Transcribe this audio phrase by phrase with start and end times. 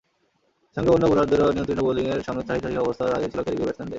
[0.75, 3.89] সঙ্গে অন্য বোলারদেরও নিয়ন্ত্রিত বোলিংয়ের সামনে ত্রাহি ত্রাহি অবস্থা দাঁড়িয়েছিল ক্যারিবীয় ব্যাটসম্যানদের।